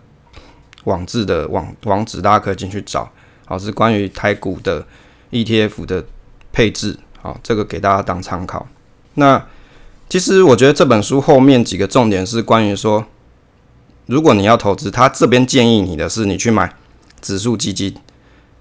[0.84, 3.08] 网志的网网址，大家可以进去找。
[3.46, 4.84] 好，是关于台股的
[5.30, 6.04] ETF 的
[6.52, 6.98] 配置。
[7.22, 8.66] 好，这个给大家当参考。
[9.14, 9.46] 那
[10.08, 13.06] 其实我觉得这本书后面几个重点是关于说，
[14.06, 16.74] 如果你要投资，他这边建议你的是你去买
[17.20, 17.94] 指数基金，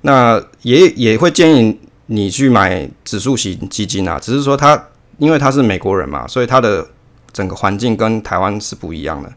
[0.02, 4.86] 那也也会建议你去买指数型基金啊，只是说他。
[5.20, 6.88] 因为他是美国人嘛，所以他的
[7.32, 9.32] 整个环境跟台湾是不一样的。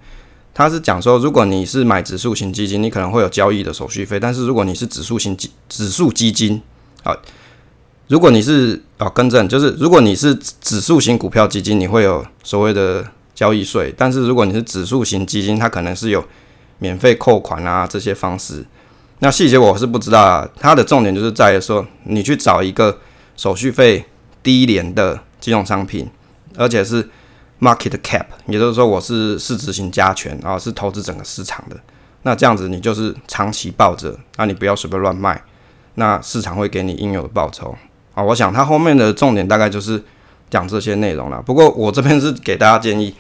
[0.54, 6.62] 他是讲说，如果你是买指数型基金，你可能会有交易的手续费；但是如果你是指数型基指数基金，
[7.02, 7.16] 啊，
[8.08, 16.22] 如果你是啊，更正就是，如果你是指数型股票基金，你会有所谓的交易税；但是如果你是指数型基金，它可能是有
[16.78, 18.64] 免费扣款啊这些方式。
[19.20, 20.48] 那细节我是不知道啊。
[20.60, 22.98] 它的重点就是在于说，你去找一个
[23.36, 24.04] 手续费
[24.42, 25.18] 低廉的。
[25.42, 26.08] 金融商品，
[26.56, 27.02] 而且是
[27.60, 31.76] market cap，也就是说我是市值型加权啊，是投资整个市场的。
[32.22, 35.42] 那这样子你就是长期抱着，那你不要随便乱卖，
[35.96, 37.76] 那市场会给你应有的报酬
[38.14, 38.22] 啊。
[38.22, 40.00] 我想它后面的重点大概就是
[40.48, 41.42] 讲这些内容了。
[41.42, 43.12] 不过我这边是给大家建议，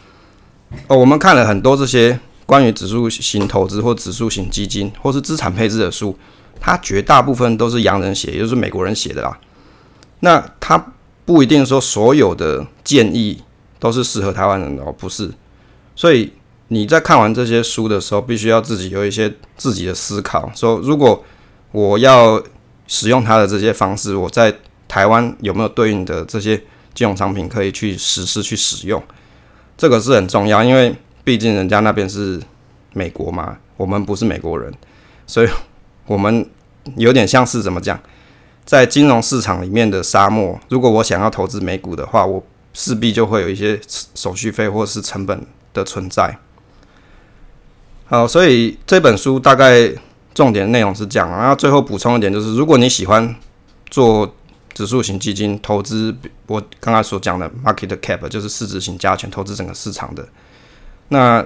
[0.86, 2.16] 哦，我们看了很多这些
[2.46, 6.16] 关于指数型投资或指数型基金或是资产配置的书，
[6.60, 9.36] 它绝大部分都是洋人写，也就是美国人写的啦。
[10.20, 10.92] 那他。
[11.24, 13.42] 不一定说所有的建议
[13.78, 15.30] 都是适合台湾人的哦，不是。
[15.94, 16.32] 所以
[16.68, 20.50] 你在看完这些书的时候，必须要自己有一些自己的思考。
[20.54, 21.24] 说如果
[21.70, 22.42] 我要
[22.86, 24.54] 使用它的这些方式，我在
[24.88, 26.56] 台湾有没有对应的这些
[26.92, 29.02] 金融商品可以去实施去使用？
[29.76, 30.94] 这个是很重要，因为
[31.24, 32.40] 毕竟人家那边是
[32.92, 34.72] 美国嘛，我们不是美国人，
[35.26, 35.48] 所以
[36.06, 36.46] 我们
[36.96, 37.98] 有点像是怎么讲？
[38.64, 42.42] 在金融市场里面的沙漠，如果我想要投资美股的话，我
[42.72, 43.78] 势必就会有一些
[44.14, 46.38] 手续费或是成本的存在。
[48.06, 49.90] 好，所以这本书大概
[50.34, 51.28] 重点内容是这样。
[51.28, 53.34] 然后最后补充一点，就是如果你喜欢
[53.90, 54.34] 做
[54.72, 56.14] 指数型基金投资，
[56.46, 60.26] 我刚才所讲的 market cap 就是市值型加权投资整个市场的。
[61.08, 61.44] 那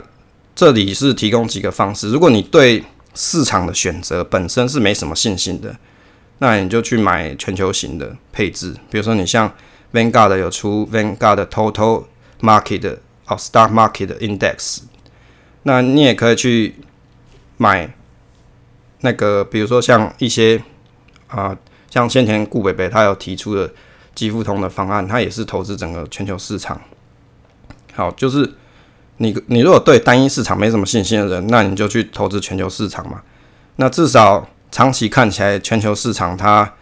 [0.54, 2.10] 这里是提供几个方式。
[2.10, 5.74] 如果你对市场的选择本身是没什么信心的，
[6.38, 8.74] 那你就去买全球型的配置。
[8.90, 9.52] 比如说，你像
[9.92, 12.04] Vanguard 有出 Vanguard Total
[12.40, 14.82] Market 哦 Stock Market Index，
[15.62, 16.76] 那你也可以去
[17.56, 17.94] 买
[19.00, 20.62] 那个，比如说像一些
[21.28, 21.56] 啊。
[21.88, 23.72] 像先前顾北北他有提出的
[24.14, 26.78] 基富通的方案，他也是投资整个全球市场。
[27.94, 28.52] 好，就是
[29.16, 33.22] 你你如果对单一市场没什么信心的人，那你就去投资全球市场嘛。
[33.76, 36.72] 那至少长期看起来，全球市场它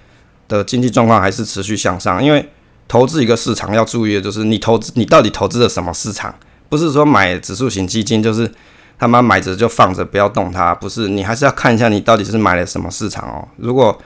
[0.48, 2.22] 的经济状况还是持续向上。
[2.22, 2.48] 因为
[2.88, 6.34] 投资一个市场要注意的就是，你投资你到底投资了什么市场？
[6.68, 8.50] 不是说买指数型基金就是
[8.98, 13.46] 他妈买着就放着不要动它，不是，你还是要看一下你到底是买了什么市场哦。
[13.56, 13.96] 如果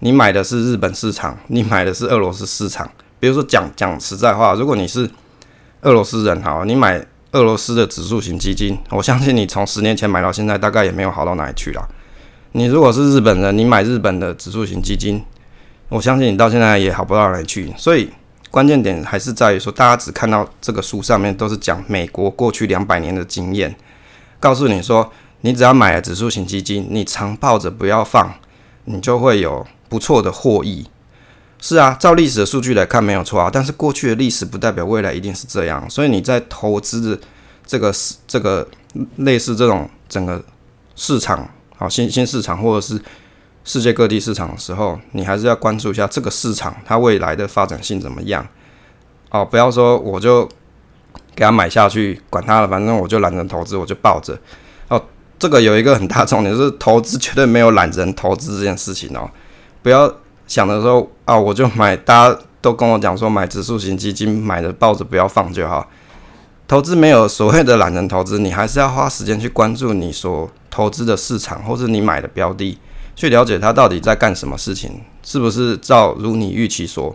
[0.00, 2.90] 你买的是日本市场，你买的是俄罗斯市场。
[3.18, 5.08] 比如说讲讲实在话，如果你是
[5.82, 11.88] 俄罗斯人，好，你买俄罗斯的指数型基金，我相信你从十年前买到现在，大概也没有好到哪里去了。
[12.56, 15.22] 你如果是日本人，你买日本的指数型基金，
[15.90, 17.70] 我相信你到现在也好不到哪里去。
[17.76, 18.10] 所以
[18.50, 23.76] 关键点还是在于说，大家只看到这个书上面都是讲美国过去两百年的经验，
[24.40, 28.32] 告诉你说，你只要买了指数型基金，你常抱着不要放，
[28.84, 29.66] 你就会有。
[29.88, 30.84] 不错的获益，
[31.60, 37.20] 是啊，照历史的数据来看没有错啊，但是过去的历史不代表未来一定是这样，所以你在投资
[37.64, 37.94] 这个
[38.26, 38.66] 这个
[39.18, 40.44] 类似这种整个
[40.96, 43.00] 市场好新新市场或者是
[43.64, 48.46] 世界各地市场的时候，你还是要关注一下这个市场它未来的发展性怎么样
[49.30, 50.48] 哦，不要说我就
[51.34, 54.38] 给它买下去，管它了，反正我就懒人投资，我就抱着
[54.88, 55.02] 哦。
[55.38, 59.28] 这个有一个很大重点，是投资绝对没有懒人投资这件事情哦。
[59.82, 60.10] 不要
[60.46, 65.86] 想着说啊，我就买，大家都跟我讲说买指数型基金，买的抱着不要放就好。
[66.68, 72.78] 投资没有所谓的懒人投资，你还是要花时间去关注你所投资的市场，或是你买的标的，
[73.14, 77.14] 去了解它到底在干什么事情，是不是照如你预期所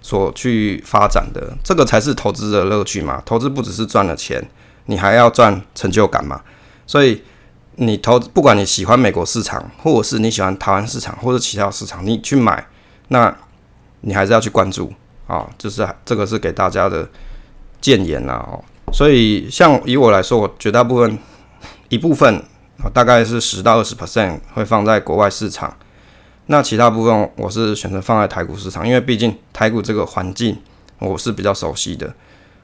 [0.00, 3.22] 所去发展的，这个才是投资的乐趣嘛。
[3.26, 4.42] 投资不只是赚了钱，
[4.86, 6.40] 你还要赚成就感嘛。
[6.86, 7.22] 所以。
[7.78, 12.66] 你投不管你喜欢美国市场，或者是你喜欢台湾市场，或者其他市场，你去买，
[13.08, 13.36] 那
[14.00, 14.90] 你还是要去关注
[15.26, 15.46] 啊。
[15.58, 17.06] 就是这个是给大家的
[17.78, 18.64] 建言啦哦。
[18.92, 21.18] 所以像以我来说，我绝大部分
[21.88, 22.42] 一部分，
[22.92, 25.76] 大概是十到二十 percent 会放在国外市场，
[26.46, 30.56] 那其他部分我是选择放在台股市场，因为毕竟台股这个环境
[30.98, 32.14] 我是比较熟悉的。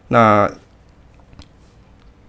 [0.09, 0.51] 那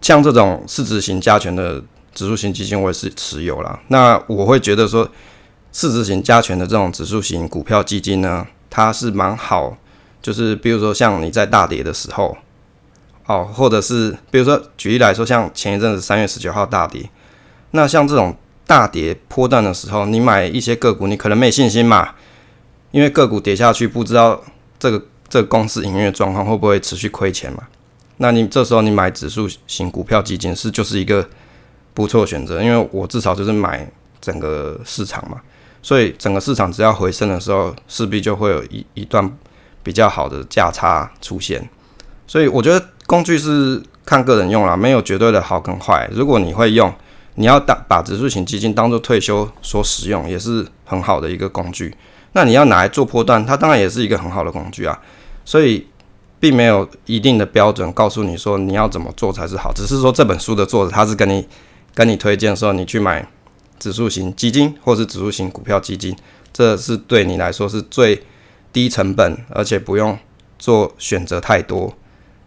[0.02, 1.84] 像这种市值型加权的。
[2.16, 5.10] 指数型基金我也是持有了，那我会觉得说，
[5.72, 9.76] 市值型加权的这种指数型股票基金呢，它是蛮好，
[10.22, 12.38] 就是比如说像你在大跌的时候，
[13.26, 17.10] 哦，或者是比如说举例来说，像前一阵子三月十九号大跌，
[17.72, 22.16] 那像这种大跌波段的时候，你买一些个股，你可能没信心嘛，
[22.92, 24.44] 因为个股跌下去，不知道
[24.78, 27.64] 这个这个公司营运状况会不会持续亏钱嘛，
[28.18, 31.28] 那你这时候你买指数型股票基金是就是一个。
[31.96, 33.88] 不错选择，因为我至少就是买
[34.20, 35.40] 整个市场嘛，
[35.84, 39.32] 所以整个市场只要回升的时候，势必就会有一一段
[39.84, 41.70] 比较好的价差出现。
[42.26, 46.10] 所以我觉得工具是看个人用啦，没有绝对的好跟坏。
[46.12, 46.94] 如果你会用，
[47.36, 51.96] 你要当把指数型基金当做退休所使用，也是很好的一个工具。
[52.34, 55.00] 那你要拿来做波段，它当然也是一个很好的工具啊。
[55.46, 55.88] 所以
[56.40, 61.48] 并没有一定的标准告诉你说你要怎么做才是好，只是说这本书的作者他是跟你。
[61.96, 63.24] 跟你推荐说，你去买
[63.78, 66.18] 指数型基金或是指数型股票基金，
[66.52, 68.24] 这是对你来说是最
[68.72, 70.18] 低成本，而且不用
[70.58, 71.94] 做选择太多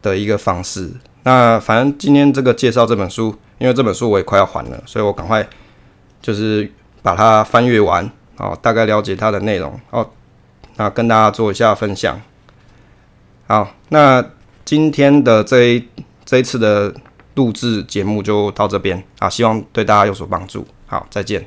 [0.07, 0.91] 的一个方式。
[1.25, 5.47] 那反正今天这个介绍这本书，因为这本书我也快要还了，所以我赶快
[6.23, 6.71] 就是
[7.03, 10.09] 把它翻阅完，哦，大概了解它的内容，哦，
[10.77, 12.21] 那跟大家做一下分享。
[13.49, 14.25] 好，那
[14.65, 15.89] 今天的这一
[16.25, 16.95] 这一次的。
[17.37, 20.67] 录制节目就到这边啊，希望对大家有所帮助。
[20.87, 21.45] 好，再见。